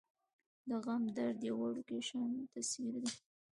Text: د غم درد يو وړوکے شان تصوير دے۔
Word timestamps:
د 0.67 0.71
غم 0.83 1.03
درد 1.17 1.39
يو 1.47 1.55
وړوکے 1.61 1.99
شان 2.07 2.31
تصوير 2.53 2.95
دے۔ 3.03 3.09